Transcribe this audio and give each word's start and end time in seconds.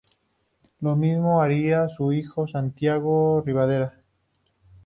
Lo 0.79 0.95
mismo 0.95 1.43
haría 1.43 1.87
su 1.87 2.11
hijo 2.11 2.47
Santiago 2.47 3.43
Rivadavia. 3.45 4.01